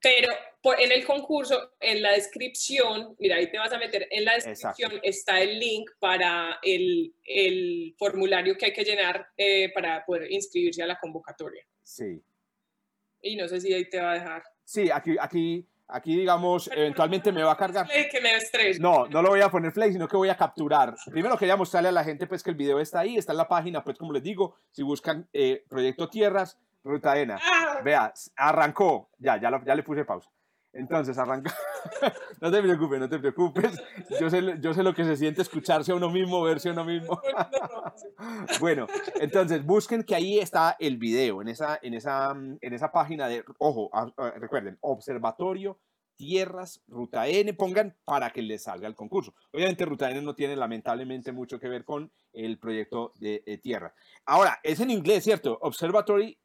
[0.00, 0.28] pero
[0.78, 4.92] en el concurso, en la descripción, mira, ahí te vas a meter, en la descripción
[5.02, 10.82] está el link para el, el formulario que hay que llenar eh, para poder inscribirse
[10.82, 11.64] a la convocatoria.
[11.82, 12.22] Sí.
[13.22, 14.42] Y no sé si ahí te va a dejar.
[14.64, 17.86] Sí, aquí, aquí Aquí, digamos, eventualmente me va a cargar.
[17.88, 18.30] Que me
[18.78, 20.94] no, no lo voy a poner play, sino que voy a capturar.
[21.10, 23.48] Primero quería mostrarle a la gente pues que el video está ahí, está en la
[23.48, 27.38] página, pues como les digo, si buscan eh, Proyecto Tierras, Ruta ENA.
[27.42, 27.80] Ah.
[27.84, 29.10] Vea, arrancó.
[29.18, 30.30] Ya, ya, ya le puse pausa.
[30.72, 31.52] Entonces arranca.
[32.40, 33.82] no te preocupes, no te preocupes.
[34.20, 36.84] Yo sé, yo sé lo que se siente escucharse a uno mismo, verse a uno
[36.84, 37.20] mismo.
[38.60, 38.86] bueno,
[39.20, 43.44] entonces busquen que ahí está el video, en esa, en esa, en esa página de,
[43.58, 43.90] ojo,
[44.36, 45.80] recuerden, Observatorio
[46.14, 49.34] Tierras Ruta N, pongan para que les salga el concurso.
[49.52, 53.94] Obviamente Ruta N no tiene lamentablemente mucho que ver con el proyecto de, de tierra.
[54.26, 55.58] Ahora, es en inglés, ¿cierto?
[55.62, 56.38] Observatory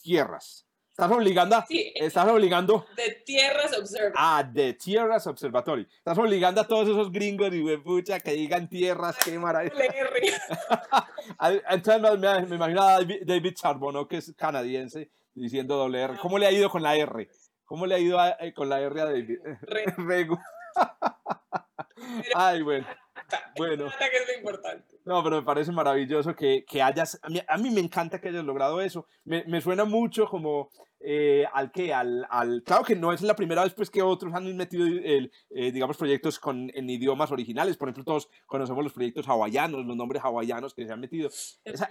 [0.00, 0.66] Tierras.
[1.00, 2.86] Estás obligando a, estás obligando.
[2.94, 4.14] De Tierras Observatory.
[4.18, 5.88] Ah, de Tierras Observatory.
[5.96, 9.74] Estás obligando a todos esos gringos y pucha que digan tierras, qué maravilla.
[11.70, 16.18] Entonces me, me, imagino a David Charbonneau, que es canadiense, diciendo doble R.
[16.20, 17.30] ¿Cómo le ha ido con la R?
[17.64, 19.38] ¿Cómo le ha ido eh, con la R a David?
[22.34, 22.86] Ay, bueno.
[23.56, 23.86] Bueno.
[23.98, 24.98] Que es lo importante.
[25.04, 27.18] No, pero me parece maravilloso que, que hayas.
[27.22, 29.06] A mí, a mí, me encanta que hayas logrado eso.
[29.24, 30.70] Me, me suena mucho como
[31.02, 34.34] eh, al que, al, al, claro que no es la primera vez pues que otros
[34.34, 38.92] han metido, el, eh, digamos, proyectos con, en idiomas originales, por ejemplo, todos conocemos los
[38.92, 41.30] proyectos hawaianos, los nombres hawaianos que se han metido.
[41.64, 41.88] Esa,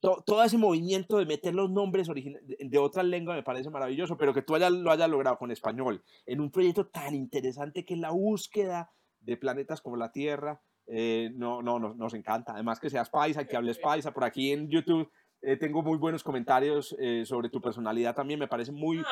[0.00, 4.34] todo ese movimiento de meter los nombres de, de otra lengua me parece maravilloso, pero
[4.34, 8.00] que tú hayas, lo hayas logrado con español, en un proyecto tan interesante que es
[8.00, 8.90] la búsqueda
[9.22, 12.52] de planetas como la Tierra, eh, no, no, no, nos encanta.
[12.52, 15.10] Además que seas paisa, que hables paisa, por aquí en YouTube
[15.44, 19.02] eh, tengo muy buenos comentarios eh, sobre tu personalidad también, me parece muy...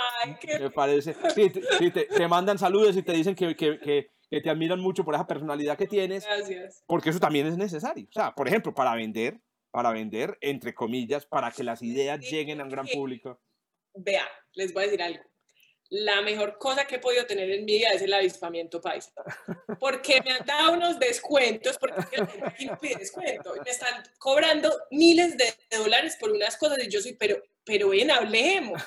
[0.60, 1.14] Me parece...
[1.34, 1.50] Sí,
[1.90, 5.14] te, te, mandan saludos y te dicen que, que, que, que, te admiran mucho por
[5.14, 6.24] esa personalidad que tienes.
[6.24, 6.84] Gracias.
[6.86, 8.06] Porque eso también es necesario.
[8.08, 9.40] O sea, por ejemplo, para vender,
[9.72, 13.40] para vender, entre comillas, para que las ideas lleguen a un gran público.
[13.94, 15.29] Vea, les voy a decir algo
[15.90, 19.12] la mejor cosa que he podido tener en mi vida es el avispamiento paisa.
[19.81, 22.00] Porque me han dado unos descuentos, porque
[22.44, 23.55] aquí no pide descuento.
[23.64, 28.11] Me están cobrando miles de dólares por unas cosas y yo soy, pero, pero ven,
[28.11, 28.81] hablemos.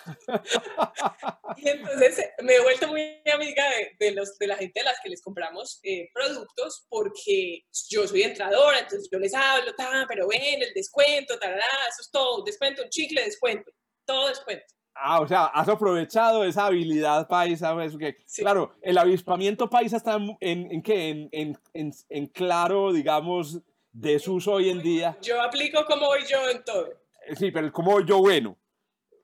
[1.58, 3.66] Y entonces me he vuelto muy amiga
[4.00, 8.24] de, los, de la gente a las que les compramos eh, productos porque yo soy
[8.24, 9.74] entradora, entonces yo les hablo,
[10.08, 13.72] pero ven, el descuento, tarará, eso es todo, descuento, un chicle, descuento,
[14.06, 14.74] todo descuento.
[14.96, 17.74] Ah, o sea, has aprovechado esa habilidad paisa.
[17.74, 23.60] Pues, que, Claro, el avispamiento paisa está en, en, en, en, en, en claro, digamos,
[23.92, 25.18] desuso hoy en día.
[25.22, 26.88] Yo aplico como voy yo en todo.
[27.28, 28.56] Eh, sí, pero como voy yo bueno.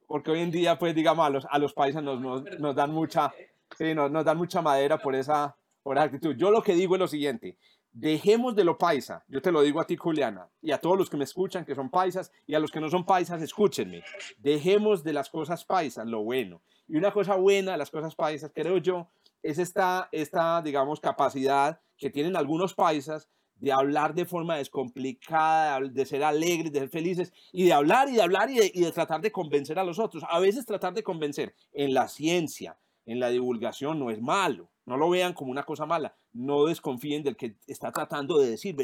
[0.07, 2.91] Porque hoy en día, pues, digamos, a los, a los paisas nos, nos, nos dan
[2.91, 3.31] mucha,
[3.77, 6.35] sí, nos, nos dan mucha madera por esa, por esa actitud.
[6.35, 7.57] Yo lo que digo es lo siguiente
[7.91, 9.23] dejemos de lo paisa.
[9.27, 11.75] Yo te lo digo a ti, Juliana, y a todos los que me escuchan que
[11.75, 14.03] son paisas, y a los que no son paisas, escúchenme.
[14.37, 16.61] Dejemos de las cosas paisas lo bueno.
[16.87, 19.07] Y una cosa buena de las cosas paisas, creo yo,
[19.43, 26.05] es esta, esta digamos, capacidad que tienen algunos paisas de hablar de forma descomplicada, de
[26.05, 28.91] ser alegres, de ser felices, y de hablar y de hablar y de, y de
[28.91, 30.23] tratar de convencer a los otros.
[30.29, 34.69] A veces tratar de convencer en la ciencia, en la divulgación, no es malo.
[34.85, 36.15] No lo vean como una cosa mala.
[36.39, 38.75] No desconfíen del que está tratando de decir,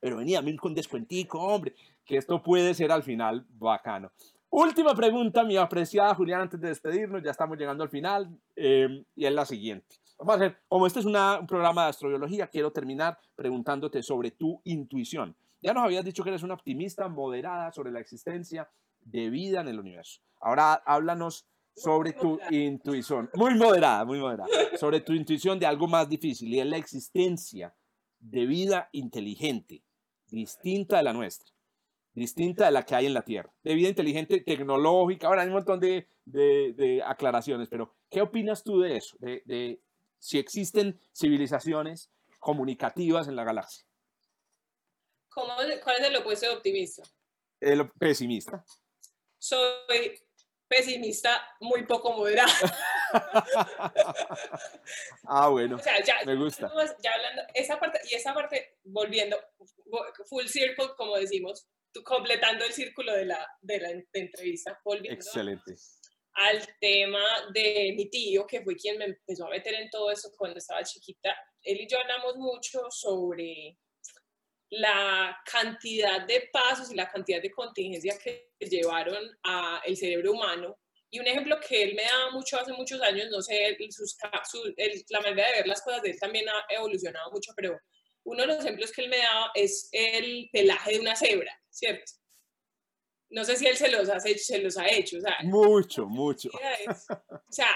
[0.00, 1.74] pero venía mí con descuentico, hombre,
[2.04, 4.10] que esto puede ser al final bacano.
[4.50, 9.26] Última pregunta, mi apreciada Julián, antes de despedirnos, ya estamos llegando al final, eh, y
[9.26, 9.96] es la siguiente.
[10.18, 11.14] Vamos a hacer, como este es un
[11.46, 15.36] programa de astrobiología, quiero terminar preguntándote sobre tu intuición.
[15.60, 18.68] Ya nos habías dicho que eres una optimista moderada sobre la existencia
[19.00, 20.20] de vida en el universo.
[20.40, 26.08] Ahora háblanos sobre tu intuición, muy moderada, muy moderada, sobre tu intuición de algo más
[26.08, 27.74] difícil y es la existencia
[28.20, 29.82] de vida inteligente,
[30.26, 31.52] distinta de la nuestra,
[32.12, 35.26] distinta de la que hay en la Tierra, de vida inteligente tecnológica.
[35.26, 39.16] Ahora hay un montón de, de, aclaraciones, pero ¿qué opinas tú de eso?
[39.18, 39.82] De, de
[40.18, 43.84] si existen civilizaciones comunicativas en la galaxia.
[45.28, 47.02] ¿Cuál es el opuesto de optimista?
[47.60, 48.64] El pesimista.
[49.38, 50.23] Soy
[50.68, 52.52] pesimista muy poco moderado.
[55.24, 55.78] ah, bueno.
[56.26, 56.70] me gusta.
[57.02, 59.38] Ya hablando, esa parte, y esa parte, volviendo,
[60.28, 61.66] full circle, como decimos,
[62.04, 64.80] completando el círculo de la, de la entrevista.
[64.84, 65.74] Volviendo Excelente.
[66.34, 67.22] Al tema
[67.52, 70.82] de mi tío, que fue quien me empezó a meter en todo eso cuando estaba
[70.82, 71.32] chiquita.
[71.62, 73.78] Él y yo hablamos mucho sobre
[74.70, 80.78] la cantidad de pasos y la cantidad de contingencias que llevaron al cerebro humano.
[81.10, 84.16] Y un ejemplo que él me daba mucho hace muchos años, no sé, sus,
[85.10, 87.78] la manera de ver las cosas de él también ha evolucionado mucho, pero
[88.24, 92.12] uno de los ejemplos que él me daba es el pelaje de una cebra, ¿cierto?
[93.30, 95.18] No sé si él se los, hace, se los ha hecho.
[95.18, 96.50] O sea, mucho, mucho.
[96.50, 97.68] o sea,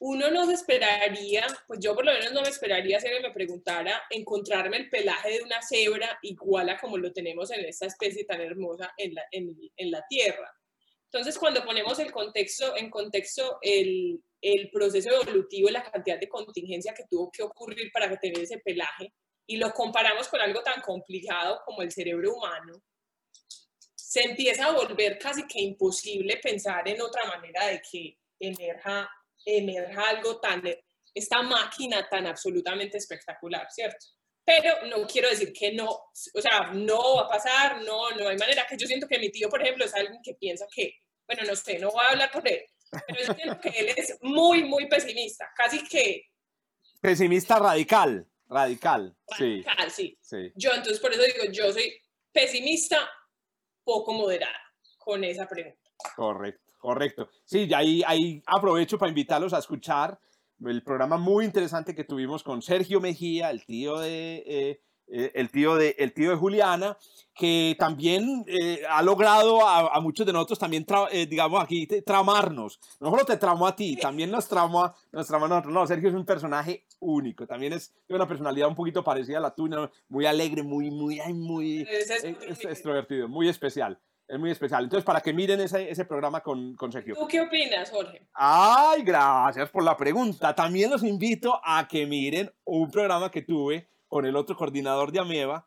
[0.00, 3.32] uno no se esperaría, pues yo por lo menos no me esperaría si alguien me
[3.32, 8.24] preguntara encontrarme el pelaje de una cebra igual a como lo tenemos en esta especie
[8.24, 10.54] tan hermosa en la, en, en la Tierra.
[11.10, 16.28] Entonces, cuando ponemos el contexto, en contexto el, el proceso evolutivo y la cantidad de
[16.28, 19.12] contingencia que tuvo que ocurrir para tener ese pelaje,
[19.46, 22.82] y lo comparamos con algo tan complicado como el cerebro humano,
[23.94, 29.10] se empieza a volver casi que imposible pensar en otra manera de que emerja
[29.56, 30.62] emerja algo tan,
[31.14, 34.06] esta máquina tan absolutamente espectacular, ¿cierto?
[34.44, 38.36] Pero no quiero decir que no, o sea, no va a pasar, no, no hay
[38.36, 40.94] manera, que yo siento que mi tío, por ejemplo, es alguien que piensa que,
[41.26, 44.18] bueno, no sé, no voy a hablar por él, pero yo siento que él es
[44.22, 46.24] muy, muy pesimista, casi que...
[47.00, 50.18] Pesimista radical, radical, radical sí.
[50.20, 50.52] sí.
[50.56, 52.00] Yo entonces por eso digo, yo soy
[52.32, 53.08] pesimista
[53.84, 54.60] poco moderada
[54.98, 55.90] con esa pregunta.
[56.16, 56.67] Correcto.
[56.78, 57.28] Correcto.
[57.44, 60.18] Sí, y ahí, ahí aprovecho para invitarlos a escuchar
[60.64, 65.50] el programa muy interesante que tuvimos con Sergio Mejía, el tío de, eh, eh, el
[65.50, 66.96] tío de, el tío de Juliana,
[67.34, 70.84] que también eh, ha logrado a, muchos de nosotros también,
[71.30, 72.80] digamos, aquí tramarnos.
[73.00, 75.72] No solo te tramó a ti, también nos tramó, nos a nosotros.
[75.72, 77.46] No, Sergio es un personaje único.
[77.46, 81.86] También es una personalidad un poquito parecida a la tuya, muy alegre, muy, muy, muy
[82.68, 83.98] extrovertido, muy especial.
[84.28, 84.84] Es muy especial.
[84.84, 87.14] Entonces, para que miren ese, ese programa con, con Sergio.
[87.14, 88.28] ¿Tú qué opinas, Jorge?
[88.34, 90.54] Ay, gracias por la pregunta.
[90.54, 95.20] También los invito a que miren un programa que tuve con el otro coordinador de
[95.20, 95.66] Ameba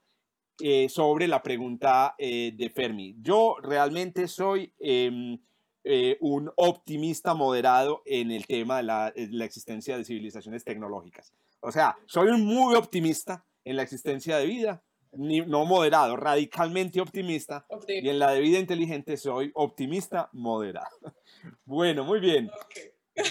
[0.59, 3.15] eh, sobre la pregunta eh, de Fermi.
[3.19, 5.39] Yo realmente soy em,
[5.83, 11.33] eh, un optimista moderado en el tema de la, la existencia de civilizaciones tecnológicas.
[11.61, 17.65] O sea, soy un muy optimista en la existencia de vida no moderado, radicalmente optimista.
[17.87, 20.87] Y en la de vida inteligente soy optimista moderado.
[21.65, 22.51] Bueno, muy bien.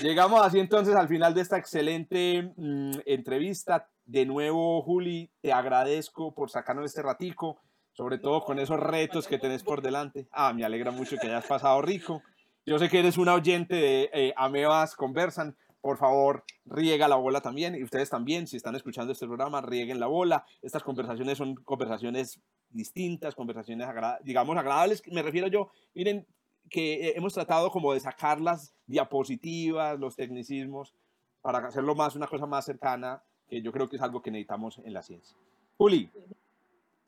[0.02, 3.88] Llegamos así entonces al final de esta excelente mm, entrevista.
[4.04, 7.60] De nuevo, Juli, te agradezco por sacarnos este ratico,
[7.92, 10.26] sobre todo con esos retos que tenés por delante.
[10.32, 12.20] Ah, me alegra mucho que hayas pasado rico.
[12.66, 17.40] Yo sé que eres una oyente de eh, Amebas Conversan por favor, riega la bola
[17.40, 17.74] también.
[17.74, 20.44] Y ustedes también, si están escuchando este programa, rieguen la bola.
[20.62, 23.88] Estas conversaciones son conversaciones distintas, conversaciones,
[24.22, 25.02] digamos, agradables.
[25.10, 26.26] Me refiero yo, miren,
[26.68, 30.94] que hemos tratado como de sacar las diapositivas, los tecnicismos,
[31.40, 34.78] para hacerlo más, una cosa más cercana, que yo creo que es algo que necesitamos
[34.84, 35.37] en la ciencia.
[35.76, 36.10] Juli,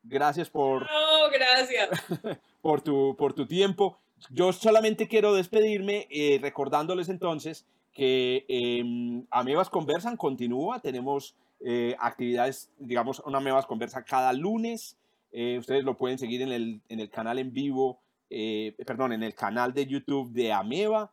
[0.03, 0.85] gracias por...
[0.85, 1.91] Oh, gracias.
[2.63, 4.01] por, tu, por tu tiempo.
[4.31, 12.71] Yo solamente quiero despedirme eh, recordándoles entonces que eh, Amebas Conversan continúa, tenemos eh, actividades,
[12.79, 14.97] digamos, una Amebas Conversa cada lunes,
[15.31, 19.23] eh, ustedes lo pueden seguir en el, en el canal en vivo, eh, perdón, en
[19.23, 21.13] el canal de YouTube de Ameba.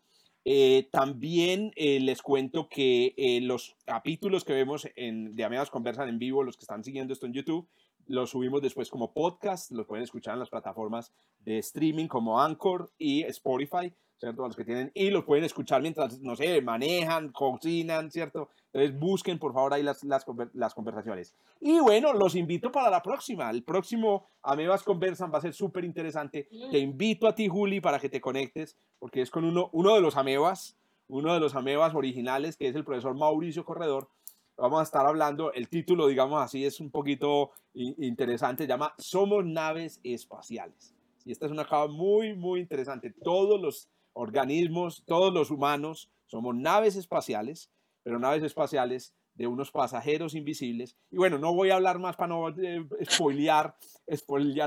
[0.92, 6.58] También les cuento que los capítulos que vemos en, de Amebas Conversan en vivo, los
[6.58, 7.68] que están siguiendo esto en YouTube,
[8.08, 11.14] los subimos después como podcast, los pueden escuchar en las plataformas
[11.46, 13.94] de streaming como Anchor y Spotify.
[14.20, 14.45] ¿Cierto?
[14.45, 18.49] Los que tienen, y los pueden escuchar mientras, no sé, manejan, cocinan, ¿cierto?
[18.72, 21.34] Entonces busquen por favor ahí las, las, las conversaciones.
[21.61, 23.49] Y bueno, los invito para la próxima.
[23.49, 26.49] El próximo Amebas Conversan va a ser súper interesante.
[26.70, 30.01] Te invito a ti, Juli, para que te conectes, porque es con uno, uno de
[30.01, 30.76] los Amebas,
[31.07, 34.09] uno de los Amebas originales, que es el profesor Mauricio Corredor.
[34.57, 40.01] Vamos a estar hablando, el título, digamos así, es un poquito interesante, llama Somos naves
[40.03, 40.93] espaciales.
[41.26, 43.11] Y esta es una cava muy, muy interesante.
[43.11, 47.72] Todos los organismos, todos los humanos, somos naves espaciales,
[48.03, 50.97] pero naves espaciales de unos pasajeros invisibles.
[51.10, 53.74] Y bueno, no voy a hablar más para no eh, spoilear,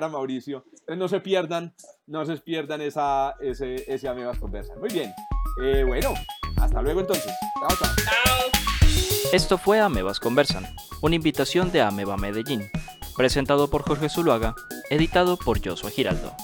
[0.02, 0.64] a Mauricio.
[0.96, 1.74] No se pierdan,
[2.06, 4.74] no se pierdan esa, ese, ese Amebas Conversa.
[4.76, 5.12] Muy bien.
[5.62, 6.14] Eh, bueno,
[6.56, 7.30] hasta luego entonces.
[7.60, 8.12] Chao, chao.
[9.32, 10.64] Esto fue Amebas Conversan,
[11.02, 12.70] una invitación de Ameba Medellín,
[13.16, 14.54] presentado por Jorge Zuluaga,
[14.90, 16.34] editado por Josué Giraldo.